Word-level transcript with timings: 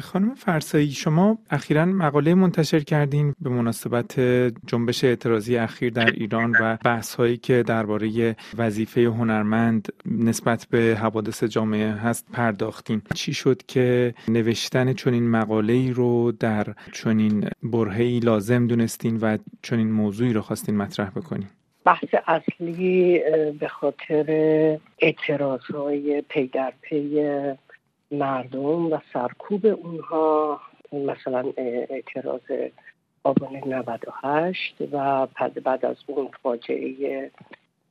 خانم 0.00 0.34
فرسایی 0.34 0.90
شما 0.90 1.38
اخیرا 1.50 1.84
مقاله 1.84 2.34
منتشر 2.34 2.80
کردین 2.80 3.34
به 3.40 3.50
مناسبت 3.50 4.20
جنبش 4.66 5.04
اعتراضی 5.04 5.56
اخیر 5.56 5.92
در 5.92 6.10
ایران 6.10 6.56
و 6.60 6.76
بحث 6.84 7.14
هایی 7.14 7.36
که 7.36 7.62
درباره 7.62 8.36
وظیفه 8.58 9.00
هنرمند 9.00 9.92
نسبت 10.06 10.66
به 10.70 10.96
حوادث 11.00 11.44
جامعه 11.44 11.90
هست 11.90 12.26
پرداختین. 12.32 13.02
چی 13.14 13.34
شد 13.34 13.62
که 13.66 14.14
نوشتن 14.28 14.92
چنین 14.92 15.30
مقاله 15.30 15.72
ای 15.72 15.90
رو 15.90 16.32
در 16.32 16.66
چنین 16.92 17.48
برهه‌ای 17.62 18.20
لازم 18.20 18.66
دونستین 18.66 19.16
و 19.16 19.38
چنین 19.62 19.92
موضوعی 19.92 20.32
رو 20.32 20.40
خواستین 20.40 20.76
مطرح 20.76 21.10
بکنین؟ 21.10 21.48
بحث 21.84 22.14
اصلی 22.26 23.20
به 23.60 23.68
خاطر 23.68 24.26
اعتراض 24.98 25.60
های 25.60 26.22
پی 26.28 26.46
در 26.46 26.72
پی 26.82 27.22
مردم 28.10 28.92
و 28.92 28.98
سرکوب 29.12 29.66
اونها 29.66 30.60
مثلا 30.92 31.52
اعتراض 31.56 32.70
آبان 33.24 33.56
98 33.66 34.74
و 34.92 35.26
بعد 35.64 35.86
از 35.86 35.96
اون 36.06 36.28
فاجعه 36.42 37.30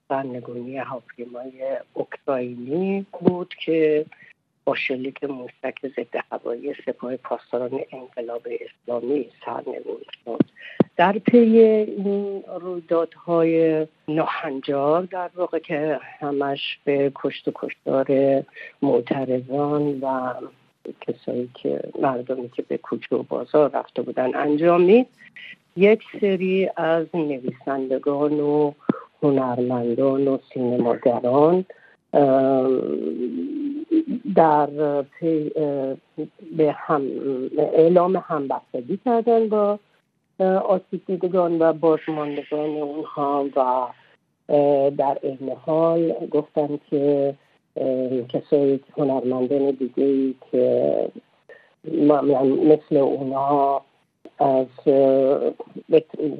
سرنگونی 0.09 0.77
هواپیمای 0.77 1.77
اوکراینی 1.93 3.05
بود 3.11 3.53
که 3.65 4.05
با 4.65 4.75
شلیک 4.75 5.23
موشک 5.23 5.75
ضد 5.87 6.23
هوایی 6.31 6.73
سپاه 6.85 7.17
پاسداران 7.17 7.79
انقلاب 7.91 8.47
اسلامی 8.47 9.29
سرنگون 9.45 10.01
شد. 10.25 10.39
در 10.97 11.19
پی 11.19 11.37
این 11.37 12.43
رویدادهای 12.61 13.87
ناهنجار 14.07 15.01
در 15.01 15.29
واقع 15.35 15.59
که 15.59 15.99
همش 16.19 16.79
به 16.83 17.11
کشت 17.15 17.47
و 17.47 17.51
کشتار 17.55 18.07
معترضان 18.81 19.99
و 19.99 20.33
کسایی 21.01 21.49
که 21.53 21.79
مردمی 22.01 22.49
که 22.49 22.61
به 22.61 22.77
کوچه 22.77 23.15
و 23.15 23.23
بازار 23.23 23.71
رفته 23.73 24.01
بودن 24.01 24.35
انجامید 24.35 25.07
یک 25.77 26.03
سری 26.21 26.69
از 26.75 27.05
نویسندگان 27.13 28.39
و 28.39 28.73
هنرمندان 29.23 30.27
و 30.27 30.37
سینماگران 30.53 31.65
در 34.35 35.01
پی 35.01 35.49
به 36.57 36.75
هم 36.77 37.01
اعلام 37.57 38.23
همبستگی 38.27 38.99
کردن 39.05 39.49
با 39.49 39.79
آسیب 40.65 41.01
دیدگان 41.05 41.61
و 41.61 41.73
بازماندگان 41.73 42.69
اونها 42.69 43.45
و 43.55 43.87
در 44.89 45.17
این 45.21 45.51
حال 45.65 46.13
گفتن 46.31 46.79
که 46.89 47.35
کسایی 48.29 48.79
هنرمندان 48.97 49.71
دیگه 49.71 50.03
ای 50.03 50.35
که 50.51 51.09
مثل 52.65 52.97
اونها 52.97 53.81
از 54.39 54.67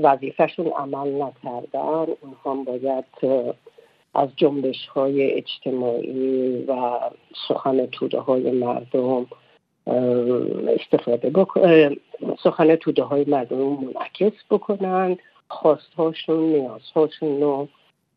وظیفهشون 0.03 0.67
عمل 0.67 1.21
نکردن 1.21 2.05
اونها 2.21 2.63
باید 2.63 3.05
از 4.13 4.29
جنبش 4.35 4.87
های 4.87 5.31
اجتماعی 5.31 6.63
و 6.67 6.99
سخن 7.47 7.85
توده 7.85 8.19
های 8.19 8.51
مردم 8.51 9.25
استفاده 10.67 11.29
بکنن 11.29 11.95
سخن 12.43 12.75
توده 12.75 13.03
های 13.03 13.25
مردم 13.27 13.57
منعکس 13.57 14.33
بکنن 14.49 15.17
خواستهاشون 15.47 16.39
نیازهاشون 16.39 17.41
رو 17.41 17.67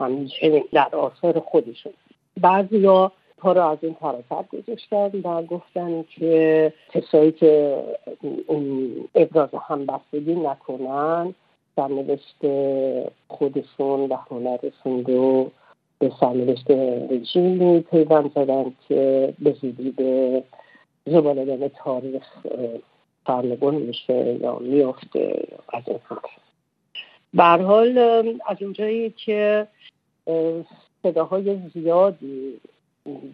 همینچنین 0.01 0.65
در 0.73 0.97
آثار 0.97 1.41
خودشون. 1.41 1.93
بعضی 2.41 2.85
ها 2.85 3.13
پا 3.39 3.53
رو 3.53 3.67
از 3.67 3.79
این 3.83 3.95
طرفت 3.95 4.49
گذاشتن 4.49 5.11
و 5.25 5.43
گفتن 5.43 6.03
که 6.03 6.73
کسایی 6.93 7.33
که 7.33 7.83
ابراز 9.15 9.49
همبستگی 9.69 10.35
نکنن 10.35 11.35
سرنوشت 11.77 12.37
خودشون 13.29 14.01
و 14.01 14.17
هنرشون 14.31 15.05
رو 15.05 15.51
به 15.99 16.13
سرنوشت 16.21 16.71
رژیمی 17.11 17.81
پیوند 17.81 18.33
زدن 18.35 18.73
که 18.89 19.35
به 19.39 19.53
زودی 19.53 19.91
به 19.91 20.43
زبالدن 21.07 21.69
تاریخ 21.69 22.23
سرنگون 23.27 23.75
میشه 23.75 24.39
یا 24.41 24.59
میفته 24.59 25.49
از 25.73 25.83
این 25.87 25.99
حال. 27.35 27.61
حال 27.63 27.99
از 28.47 28.57
اونجایی 28.61 29.11
که 29.11 29.67
صداهای 31.03 31.59
زیادی 31.75 32.61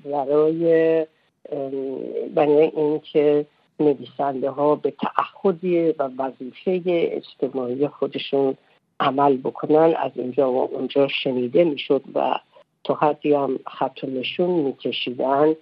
برای 0.04 1.06
برای 2.34 2.70
اینکه 2.76 3.46
نویسنده 3.80 4.50
ها 4.50 4.74
به 4.74 4.90
تعهدی 4.90 5.94
و 5.98 6.10
وظیفه 6.18 6.82
اجتماعی 6.86 7.88
خودشون 7.88 8.56
عمل 9.00 9.36
بکنن 9.36 9.94
از 9.98 10.10
اینجا 10.14 10.52
و 10.52 10.74
اونجا 10.74 11.08
شنیده 11.08 11.64
می‌شد 11.64 12.02
و 12.14 12.38
تا 12.84 12.94
حدی 12.94 13.32
هم 13.32 13.58
خط 13.66 14.04
نشون 14.04 14.50
میکشیدن. 14.50 15.56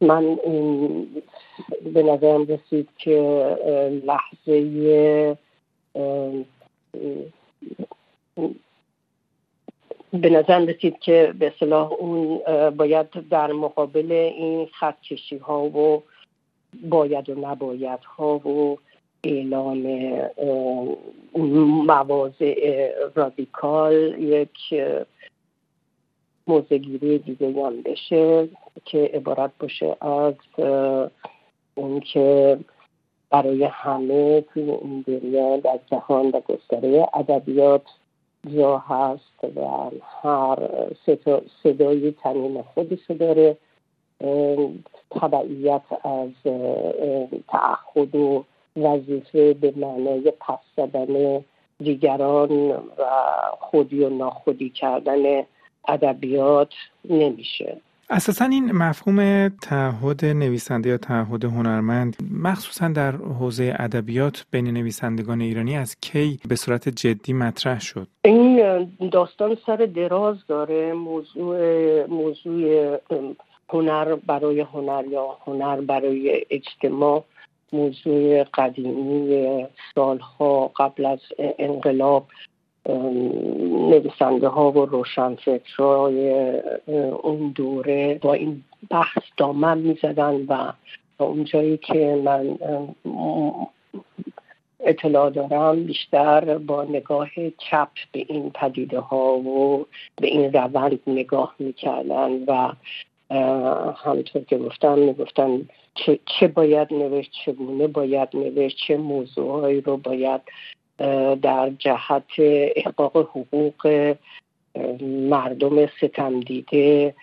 من 0.00 0.38
این 0.44 1.08
به 1.94 2.02
نظرم 2.02 2.46
رسید 2.46 2.88
که 2.98 3.18
لحظه 4.04 5.36
به 10.12 10.30
نظرم 10.30 10.66
رسید 10.66 10.98
که 10.98 11.34
به 11.38 11.52
صلاح 11.60 11.92
اون 11.92 12.40
باید 12.70 13.28
در 13.28 13.52
مقابل 13.52 14.12
این 14.12 14.66
خط 14.66 15.00
کشی 15.00 15.36
ها 15.36 15.64
و 15.64 16.02
باید 16.90 17.30
و 17.30 17.34
نباید 17.34 18.00
ها 18.00 18.48
و 18.48 18.78
اعلام 19.24 19.86
مواضع 21.86 22.90
رادیکال 23.14 24.14
یک 24.18 24.74
موزگیری 26.46 27.36
هم 27.40 27.82
بشه 27.82 28.48
که 28.84 29.10
عبارت 29.14 29.50
باشه 29.58 29.96
از 30.00 30.34
اون 31.74 32.00
که 32.00 32.58
برای 33.30 33.64
همه 33.64 34.40
توی 34.40 34.70
این 34.70 35.04
دنیا 35.06 35.56
در 35.56 35.78
جهان 35.86 36.28
و 36.28 36.40
گستره 36.40 37.08
ادبیات 37.14 37.82
جا 38.56 38.78
هست 38.78 39.44
و 39.56 39.90
هر 40.22 40.58
صدای 41.62 42.12
تنین 42.12 42.62
خودش 42.62 43.10
داره. 43.10 43.56
تبعیت 45.10 45.82
از 46.04 46.30
تعهد 47.48 48.14
و 48.14 48.44
وظیفه 48.76 49.54
به 49.54 49.72
معنای 49.76 50.32
پس 50.40 50.58
زدن 50.76 51.44
دیگران 51.78 52.70
و 52.70 53.04
خودی 53.60 54.04
و 54.04 54.10
ناخودی 54.10 54.70
کردن 54.70 55.44
ادبیات 55.88 56.72
نمیشه. 57.10 57.80
اساسا 58.10 58.44
این 58.44 58.72
مفهوم 58.72 59.48
تعهد 59.48 60.24
نویسنده 60.24 60.90
یا 60.90 60.98
تعهد 60.98 61.44
هنرمند 61.44 62.16
مخصوصا 62.42 62.88
در 62.88 63.12
حوزه 63.12 63.76
ادبیات 63.78 64.46
بین 64.50 64.70
نویسندگان 64.70 65.40
ایرانی 65.40 65.76
از 65.76 65.96
کی 66.00 66.40
به 66.48 66.56
صورت 66.56 66.88
جدی 66.88 67.32
مطرح 67.32 67.80
شد؟ 67.80 68.08
این 68.24 68.58
داستان 69.12 69.56
سر 69.66 69.76
دراز 69.76 70.36
داره. 70.48 70.92
موضوع 70.92 71.56
موضوع 72.06 72.98
هنر 73.68 74.14
برای 74.14 74.60
هنر 74.60 75.04
یا 75.10 75.38
هنر 75.46 75.80
برای 75.80 76.44
اجتماع 76.50 77.24
موضوع 77.72 78.44
قدیمی 78.54 79.66
سالها 79.94 80.72
قبل 80.76 81.06
از 81.06 81.20
انقلاب. 81.58 82.26
نویسنده 82.86 84.48
ها 84.48 84.70
و 84.70 84.86
روشنفکرهای 84.86 86.50
اون 87.22 87.52
دوره 87.54 88.18
با 88.22 88.32
این 88.32 88.62
بحث 88.90 89.22
دامن 89.36 89.78
می 89.78 89.98
زدن 90.02 90.46
و 90.48 90.72
اونجایی 91.18 91.76
که 91.76 92.22
من 92.24 92.58
اطلاع 94.80 95.30
دارم 95.30 95.84
بیشتر 95.84 96.58
با 96.58 96.84
نگاه 96.84 97.28
چپ 97.70 97.88
به 98.12 98.24
این 98.28 98.50
پدیده 98.50 99.00
ها 99.00 99.38
و 99.38 99.86
به 100.16 100.26
این 100.26 100.52
روند 100.52 101.00
نگاه 101.06 101.54
می‌کردن 101.58 102.44
و 102.46 102.72
همطور 104.04 104.42
که 104.42 104.58
گفتم 104.58 104.98
می‌گفتن 104.98 105.68
چه, 105.94 106.18
چه 106.26 106.48
باید 106.48 106.94
نوشت 106.94 107.30
چگونه 107.44 107.86
باید 107.86 108.28
نوشت 108.34 108.76
چه 108.86 108.96
موضوعهایی 108.96 109.80
رو 109.80 109.96
باید 109.96 110.40
در 111.42 111.70
جهت 111.78 112.24
احقاق 112.76 113.16
حقوق 113.16 114.14
مردم 115.30 115.86
ستم 115.86 116.40
دیده 116.40 117.14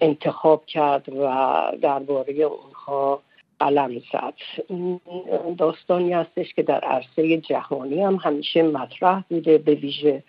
انتخاب 0.00 0.66
کرد 0.66 1.08
و 1.08 1.52
درباره 1.82 2.34
اونها 2.34 3.22
قلم 3.60 4.02
زد. 4.12 4.34
داستانی 5.58 6.12
هستش 6.12 6.54
که 6.54 6.62
در 6.62 6.80
عرصه 6.80 7.36
جهانی 7.36 8.02
هم 8.02 8.16
همیشه 8.16 8.62
مطرح 8.62 9.24
بوده 9.30 9.58
به 9.58 9.74
ویژه 9.74 10.22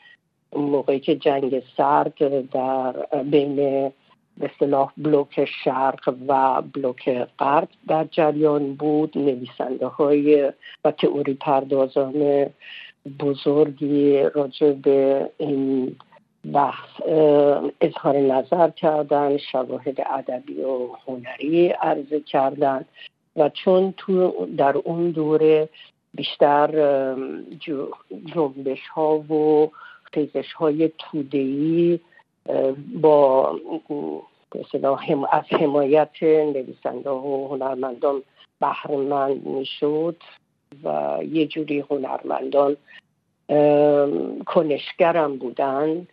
موقعی 0.54 1.00
که 1.00 1.16
جنگ 1.16 1.64
سرد 1.78 2.50
در 2.52 2.94
بین 3.24 3.92
به 4.40 4.52
بلوک 4.98 5.50
شرق 5.64 6.16
و 6.28 6.62
بلوک 6.62 7.28
غرب 7.40 7.68
در 7.88 8.04
جریان 8.04 8.76
بود. 8.76 9.18
نویسنده 9.18 9.88
های 9.88 10.52
و 10.86 10.92
تئوری 10.92 11.34
پردازان 11.34 12.46
بزرگی 13.20 14.24
راجع 14.24 14.72
به 14.72 15.30
این 15.38 15.96
بحث 16.54 17.02
اظهار 17.82 18.18
نظر 18.18 18.70
کردن 18.70 19.38
شواهد 19.38 20.02
ادبی 20.06 20.62
و 20.62 20.88
هنری 21.08 21.68
عرضه 21.68 22.20
کردن 22.20 22.86
و 23.36 23.50
چون 23.50 23.94
تو 23.98 24.48
در 24.58 24.78
اون 24.78 25.12
دوره 25.12 25.70
بیشتر 26.14 26.72
جنبش 28.26 28.88
ها 28.88 29.18
و 29.18 29.72
خیزش 30.14 30.54
های 30.54 30.92
تودهی 30.98 32.00
با 33.02 33.60
از 35.32 35.44
حمایت 35.50 36.24
نویسنده 36.24 37.10
و 37.10 37.48
هنرمندان 37.48 38.24
بهرهمند 38.62 39.48
می‌شد 39.48 40.16
و 40.84 41.18
یه 41.32 41.48
جوری 41.48 41.80
هنرمندان 41.80 42.78
کنشگرم 44.46 45.38
بودن. 45.38 46.08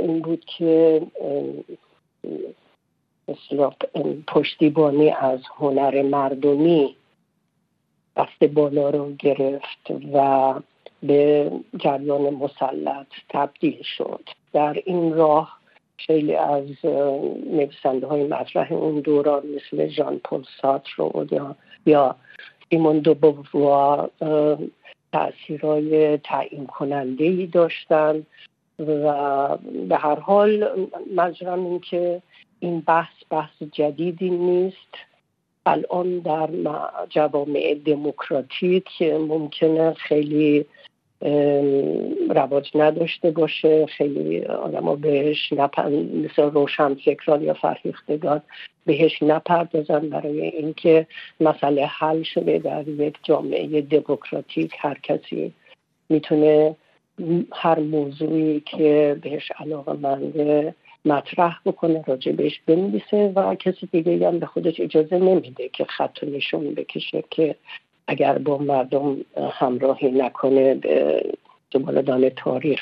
این 0.00 0.20
بود 0.20 0.44
که 0.44 1.02
پشتیبانی 4.26 5.10
از 5.10 5.40
هنر 5.56 6.02
مردمی 6.02 6.96
دست 8.16 8.44
بالا 8.44 8.90
رو 8.90 9.12
گرفت 9.18 9.90
و 10.12 10.54
به 11.06 11.50
جریان 11.76 12.34
مسلط 12.34 13.06
تبدیل 13.28 13.82
شد. 13.82 14.28
در 14.52 14.82
این 14.86 15.14
راه 15.14 15.58
خیلی 15.96 16.34
از 16.34 16.84
نویسنده 17.52 18.06
های 18.06 18.26
مطرح 18.26 18.72
اون 18.72 19.00
دوران 19.00 19.42
مثل 19.46 19.88
ژان 19.88 20.20
پل 20.24 20.42
ساتر 20.62 21.28
یا 21.86 22.16
سیمون 22.70 22.98
دو 22.98 23.14
بووا 23.14 24.10
تاثیرهای 25.12 26.18
تعیین 26.18 26.66
کننده 26.66 27.24
ای 27.24 27.46
داشتن 27.46 28.26
و 28.78 29.56
به 29.88 29.96
هر 29.96 30.20
حال 30.20 30.68
منظورم 31.14 31.66
این 31.66 31.80
که 31.80 32.22
این 32.60 32.80
بحث 32.80 33.14
بحث 33.30 33.62
جدیدی 33.72 34.30
نیست. 34.30 34.94
الان 35.66 36.18
در 36.18 36.48
جوامع 37.08 37.74
دموکراتیک 37.86 39.02
ممکنه 39.02 39.92
خیلی 39.92 40.66
رواج 42.30 42.70
نداشته 42.74 43.30
باشه. 43.30 43.86
خیلی 43.86 44.44
آدم 44.44 44.96
بهش 44.96 45.52
نپ... 45.52 45.80
مثل 46.24 46.42
روشن 46.42 46.94
فکران 46.94 47.42
یا 47.42 47.54
فرهیختگان 47.54 48.42
بهش 48.86 49.22
نپردازن 49.22 50.08
برای 50.08 50.42
اینکه 50.42 51.06
مسئله 51.40 51.86
حل 51.86 52.22
شده 52.22 52.58
در 52.58 52.88
یک 52.88 53.14
جامعه 53.22 53.80
دموکراتیک. 53.80 54.72
هر 54.78 54.98
کسی 55.02 55.52
می‌تونه 56.08 56.76
هر 57.52 57.80
موضوعی 57.80 58.60
که 58.60 59.16
بهش 59.22 59.52
علاقه 59.58 59.92
منده 59.92 60.74
مطرح 61.04 61.60
بکنه 61.66 62.04
راجع 62.06 62.32
بهش 62.32 62.60
بنویسه 62.66 63.32
و 63.36 63.54
کسی 63.54 63.86
دیگه 63.86 64.28
هم 64.28 64.38
به 64.38 64.46
خودش 64.46 64.80
اجازه 64.80 65.18
نمیده 65.18 65.68
که 65.68 65.84
خط 65.84 66.24
نشون 66.24 66.74
بکشه 66.74 67.24
که 67.30 67.54
اگر 68.06 68.38
با 68.38 68.58
مردم 68.58 69.16
همراهی 69.50 70.10
نکنه 70.10 70.74
به 70.74 71.22
دان 72.02 72.28
تاریخ 72.28 72.80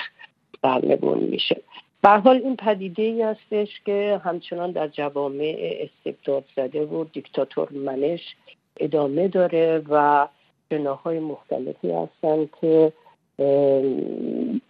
برنگون 0.62 1.18
میشه. 1.18 1.56
به 2.02 2.08
حال 2.08 2.36
این 2.36 2.56
پدیده 2.56 3.02
ای 3.02 3.22
هستش 3.22 3.80
که 3.86 4.20
همچنان 4.24 4.70
در 4.70 4.88
جوامع 4.88 5.56
استبداد 5.80 6.44
زده 6.56 6.82
و 6.86 7.04
دیکتاتور 7.04 7.72
منش 7.72 8.36
ادامه 8.80 9.28
داره 9.28 9.82
و 9.88 10.26
جناهای 10.70 11.18
مختلفی 11.18 11.90
هستن 11.90 12.48
که 12.60 12.92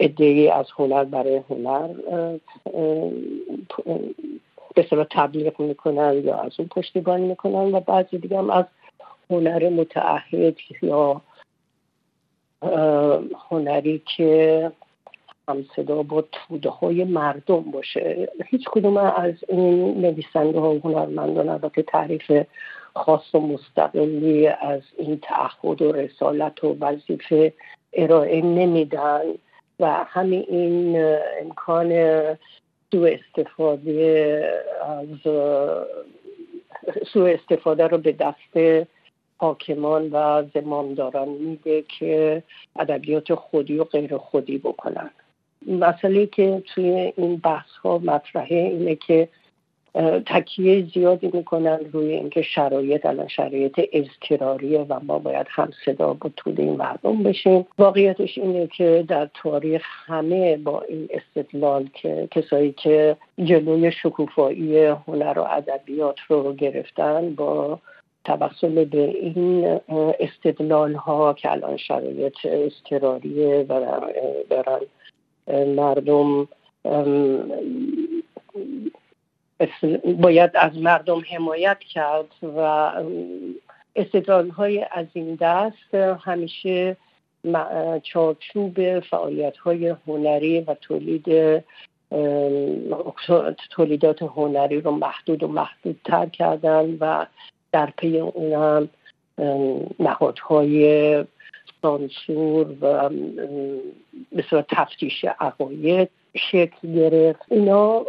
ادهی 0.01 0.49
از 0.49 0.67
هنر 0.79 1.05
برای 1.05 1.41
هنر 1.51 1.89
به 4.75 5.07
تبلیغ 5.11 5.61
می‌کنن 5.61 6.23
یا 6.25 6.37
از 6.37 6.53
اون 6.59 6.69
پشتیبانی 6.69 7.27
می‌کنن 7.27 7.75
و 7.75 7.81
بعضی 7.81 8.19
دیگه 8.19 8.39
هم 8.39 8.51
از 8.51 8.65
هنر 9.32 9.69
متعهد 9.69 10.56
یا 10.82 11.23
هنری 13.50 14.02
که 14.17 14.73
همصدا 15.49 16.02
با 16.02 16.25
توده 16.32 16.69
های 16.69 17.05
مردم 17.05 17.61
باشه. 17.61 18.29
هیچ 18.46 18.69
کدوم 18.69 18.96
از 18.96 19.34
این 19.49 20.00
نویسنده 20.00 20.61
ها 20.61 20.75
و 20.75 20.81
هنرمندان 20.84 21.49
البته 21.49 21.82
تعریف 21.82 22.46
خاص 22.94 23.34
و 23.34 23.40
مستقلی 23.40 24.46
از 24.46 24.82
این 24.99 25.19
تعهد 25.23 25.82
و 25.82 25.93
رسالت 25.93 26.64
و 26.64 26.76
وظیفه 26.81 27.52
ارائه 27.93 28.43
نمیدن 28.43 29.23
و 29.81 30.05
همین 30.08 30.44
این 30.49 30.96
امکان 31.40 31.90
سو 32.93 33.02
استفاده 33.02 34.62
از 34.88 35.32
سو 37.12 37.20
استفاده 37.20 37.87
رو 37.87 37.99
به 37.99 38.12
دست 38.12 38.87
حاکمان 39.43 40.11
و 40.12 40.44
زمامداران 40.55 41.29
میده 41.29 41.85
که 41.99 42.43
ادبیات 42.79 43.35
خودی 43.35 43.79
و 43.79 43.85
غیر 43.85 44.17
خودی 44.17 44.59
بکنن. 44.59 45.11
مسئله 45.67 46.27
که 46.27 46.62
توی 46.67 47.12
این 47.17 47.37
بحث 47.37 47.71
ها 47.85 47.99
مطرحه 47.99 48.56
اینه 48.56 48.94
که 48.94 49.29
تکیه 50.27 50.87
زیادی 50.94 51.31
می‌کنن 51.33 51.79
روی 51.93 52.12
اینکه 52.12 52.43
شرایط 52.43 53.06
الان 53.06 53.29
شرایط 53.29 53.81
اضطراریه 53.93 54.81
و 54.81 55.00
ما 55.03 55.19
باید 55.19 55.47
هم 55.50 55.71
صدا 55.85 56.15
با 56.15 56.31
توده 56.37 56.62
این 56.62 56.77
مردم 56.77 57.23
بشیم. 57.23 57.67
واقعیتش 57.79 58.39
اینه 58.39 58.67
که 58.67 59.05
در 59.09 59.29
تاریخ 59.35 59.83
همه 60.06 60.56
با 60.56 60.83
این 60.83 61.09
استدلال 61.11 61.89
که 61.94 62.29
کسایی 62.31 62.73
که 62.73 63.17
جلوی 63.44 63.93
شکوفایی 63.93 64.77
هنر 64.79 65.39
و 65.39 65.43
ادبیات 65.43 66.17
رو 66.29 66.53
گرفتن 66.53 67.35
با 67.35 67.79
توسل 68.25 68.85
به 68.85 69.05
این 69.09 69.81
استدلال 70.21 70.95
ها 70.95 71.33
که 71.35 71.53
الان 71.53 71.77
شرایط 71.77 72.37
اضطراریه 72.45 73.67
و 73.69 74.01
برن 74.51 74.81
مردم 75.67 76.49
باید 80.21 80.51
از 80.55 80.79
مردم 80.79 81.23
حمایت 81.31 81.79
کرد 81.79 82.35
و 82.57 82.93
استدلال 83.97 84.51
های 84.51 84.87
از 84.93 85.07
این 85.13 85.39
دست 85.41 85.95
همیشه 85.95 86.96
چارچوب 88.03 89.01
فعالیت 89.01 89.56
های 89.56 89.94
هنری 90.06 90.61
و 90.61 90.75
تولید 90.75 91.63
تولیدات 93.70 94.23
هنری 94.23 94.81
رو 94.81 94.91
محدود 94.91 95.43
و 95.43 95.49
محدودتر 95.49 96.27
کردن 96.27 96.96
و 97.01 97.27
در 97.72 97.93
پی 97.98 98.19
اونم 98.19 98.88
نهادهای 100.00 101.24
سانسور 101.82 102.67
و 102.81 103.10
مثل 104.32 104.62
تفتیش 104.69 105.24
عقاید 105.24 106.08
شکل 106.36 106.94
گرفت. 106.94 107.43
اینا 107.50 108.05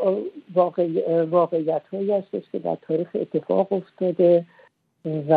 واقع... 0.54 0.88
واقعیت 1.24 1.82
هایی 1.94 2.12
هستش 2.12 2.44
که 2.52 2.60
در 2.60 2.78
تاریخ 2.82 3.08
اتفاق 3.16 3.74
افتاده 3.74 4.46
و 5.30 5.34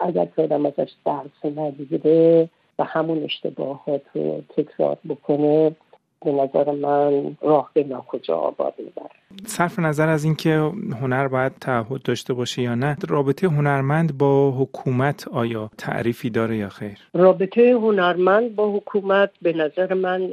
اگر 0.00 0.26
که 0.36 0.42
آدم 0.42 0.66
ازش 0.66 0.90
درس 1.04 1.56
نگیره 1.56 2.48
و 2.78 2.84
همون 2.84 3.24
اشتباهات 3.24 4.02
رو 4.14 4.42
تکرار 4.56 4.98
بکنه 5.08 5.76
به 6.24 6.32
نظر 6.32 6.70
من 6.70 7.36
راه 7.42 7.70
به 7.74 7.84
ناکجا 7.84 8.36
آباد 8.36 8.74
می‌بره 8.78 9.10
صرف 9.46 9.78
نظر 9.78 10.08
از 10.08 10.24
اینکه 10.24 10.50
هنر 11.00 11.28
باید 11.28 11.52
تعهد 11.60 12.02
داشته 12.02 12.34
باشه 12.34 12.62
یا 12.62 12.74
نه 12.74 12.96
رابطه 13.08 13.48
هنرمند 13.48 14.18
با 14.18 14.50
حکومت 14.50 15.28
آیا 15.28 15.70
تعریفی 15.78 16.30
داره 16.30 16.56
یا 16.56 16.68
خیر؟ 16.68 16.98
رابطه 17.14 17.72
هنرمند 17.72 18.56
با 18.56 18.72
حکومت 18.72 19.30
به 19.42 19.52
نظر 19.52 19.94
من 19.94 20.30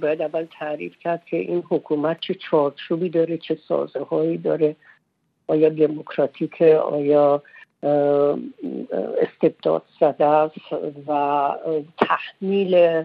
باید 0.00 0.22
اول 0.22 0.46
تعریف 0.58 0.98
کرد 0.98 1.24
که 1.24 1.36
این 1.36 1.62
حکومت 1.70 2.20
چه 2.20 2.34
چارچوبی 2.34 3.08
داره 3.08 3.38
چه 3.38 3.58
سازه 3.68 4.00
هایی 4.00 4.38
داره 4.38 4.76
آیا 5.46 5.68
دموکراتیک 5.68 6.62
آیا 6.62 7.42
استبداد 9.22 9.82
زده 10.00 10.26
است 10.26 10.72
و 11.08 11.50
تحمیل 11.98 13.04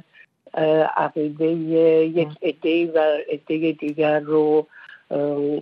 عقیده 0.97 1.45
یک 1.45 2.29
عده 2.41 2.91
و 2.91 3.17
عده 3.29 3.71
دیگر 3.71 4.19
رو 4.19 4.67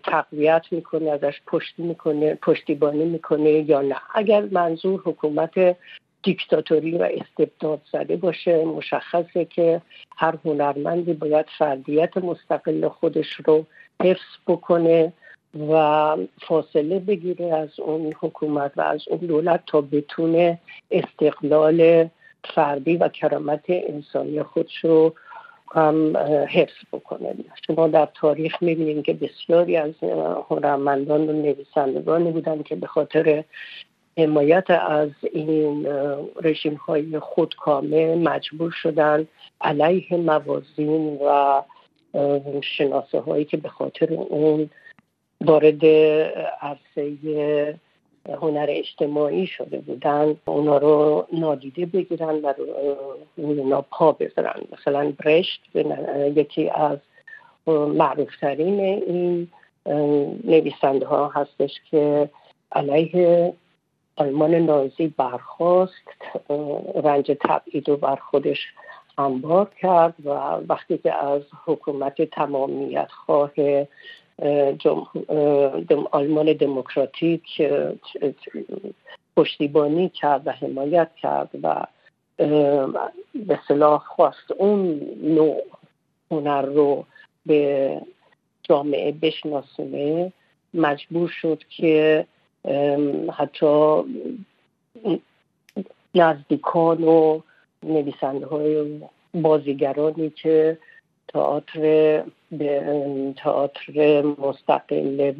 تقویت 0.04 0.66
می‌کنه 0.72 1.12
ازش 1.12 1.42
پشتی 1.48 1.84
می‌کنه 1.84 2.36
پشتیبانی 2.36 3.06
می‌کنه 3.06 3.50
یا 3.50 3.82
نه. 3.82 3.96
اگر 4.16 4.42
منظور 4.52 5.02
حکومت 5.06 5.76
دیکتاتوری 6.24 6.98
و 6.98 7.10
استبداد 7.12 7.82
زده 7.92 8.16
باشه 8.16 8.66
مشخصه 8.66 9.46
که 9.46 9.82
هر 10.18 10.36
هنرمندی 10.46 11.14
باید 11.14 11.46
فردیت 11.58 12.18
مستقل 12.18 12.88
خودش 12.88 13.34
رو 13.46 13.66
حفظ 14.04 14.38
بکنه 14.48 15.14
و 15.70 16.18
فاصله 16.42 17.00
بگیره 17.00 17.46
از 17.56 17.80
اون 17.80 18.14
حکومت 18.20 18.72
و 18.76 18.82
از 18.82 19.02
اون 19.08 19.20
دولت 19.20 19.64
تا 19.68 19.82
بتونه 19.82 20.60
استقلال 20.92 22.10
فردی 22.56 22.98
و 22.98 23.08
کرامت 23.08 23.64
انسانی 23.68 24.44
خودش 24.44 24.86
رو 24.86 25.14
هم 25.72 26.18
حفظ 26.50 26.86
بکنه. 26.94 27.36
شما 27.68 27.88
در 27.88 28.08
تاریخ 28.14 28.64
می‌بینید 28.64 29.06
که 29.06 29.14
بسیاری 29.14 29.78
از 29.78 29.94
هنرمندان 30.50 31.30
و 31.30 31.34
نویسندگانی 31.34 32.32
بودن 32.32 32.64
که 32.64 32.76
به 32.76 32.88
خاطر 32.88 33.44
حمایت 34.18 34.70
از 34.70 35.10
این 35.34 35.88
رژیم 36.44 36.76
های 36.76 37.20
خودکامه 37.20 38.16
مجبور 38.16 38.72
شدن 38.72 39.28
علیه 39.62 40.18
موازین 40.18 41.20
و 41.26 41.62
شناسه 42.62 43.20
هایی 43.20 43.46
که 43.46 43.58
به 43.58 43.70
خاطر 43.70 44.14
اون 44.14 44.70
وارد 45.42 45.86
عرصه 46.62 47.80
هنر 48.30 48.66
اجتماعی 48.70 49.48
شده 49.48 49.78
بودن 49.78 50.36
اونا 50.46 50.78
رو 50.78 51.28
نادیده 51.34 51.86
بگیرن 51.86 52.36
و 52.36 52.54
اونا 53.36 53.82
پا 53.82 54.12
بذارن. 54.12 54.62
مثلا 54.72 55.14
برشت 55.24 55.62
یکی 56.36 56.70
از 56.70 56.98
معروفترین 57.68 58.80
این 58.80 59.48
نویسنده 60.44 61.06
ها 61.06 61.28
هستش 61.28 61.72
که 61.92 62.30
علیه 62.72 63.54
آلمان 64.16 64.56
نازی 64.56 65.08
برخواست 65.08 65.94
رنج 67.04 67.32
تبعید 67.42 67.90
رو 67.90 67.98
بر 67.98 68.16
خودش 68.16 68.60
انبار 69.18 69.70
کرد 69.82 70.14
و 70.26 70.30
وقتی 70.70 70.98
که 70.98 71.14
از 71.26 71.42
حکومت 71.66 72.22
تمامیت 72.22 73.08
خواه 73.26 73.52
آلمان 76.12 76.54
دموکراتیک 76.54 77.44
پشتیبانی 79.38 80.10
کرد 80.10 80.48
و 80.48 80.52
حمایت 80.52 81.10
کرد 81.16 81.50
و 81.64 81.86
به 83.48 83.60
صلاح 83.68 84.04
خواست 84.06 84.52
اون 84.58 85.02
نوع 85.24 85.64
هنر 86.32 86.62
رو 86.62 87.06
به 87.46 88.02
جامعه 88.64 89.12
بشناسونه. 89.12 90.34
مجبور 90.74 91.30
شد 91.30 91.64
که 91.70 92.26
حتی 93.34 94.02
نزدیکان 96.16 97.04
و 97.04 97.42
نویسنده 97.84 98.46
های 98.46 99.02
بازیگرانی 99.34 100.30
که 100.30 100.78
تئاتر 101.28 102.24
تئاتر 103.38 104.22
مستقل 104.22 105.34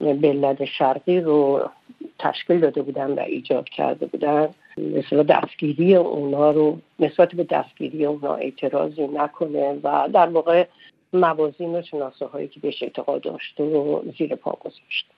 بلد 0.00 0.64
شرقی 0.64 1.20
رو 1.20 1.70
تشکیل 2.18 2.60
داده 2.60 2.82
بودن 2.82 3.10
و 3.10 3.20
ایجاد 3.20 3.68
کرده 3.68 4.06
بودن. 4.06 4.48
مثلا 4.78 5.22
دستگیری 5.22 5.94
اونا 5.94 6.50
رو 6.50 6.78
نسبت 6.98 7.34
به 7.34 7.44
دستگیری 7.44 8.04
اونا 8.04 8.34
اعتراضی 8.34 9.06
نکنه 9.06 9.80
و 9.82 10.08
در 10.12 10.28
واقع 10.28 10.66
موازین 11.12 11.74
و 11.74 11.82
شناسه 11.82 12.26
هایی 12.26 12.48
که 12.48 12.60
بهش 12.60 12.82
اعتقاد 12.82 13.22
داشته 13.22 13.64
و 13.64 14.02
زیر 14.18 14.34
پا 14.34 14.50
گذاشته 14.60 15.14